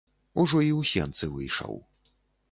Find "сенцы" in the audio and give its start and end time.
0.91-1.29